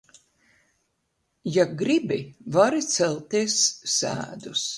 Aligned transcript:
Ja 1.57 1.65
gribi, 1.83 2.19
vari 2.57 2.81
celties 2.95 3.61
sēdus. 3.99 4.59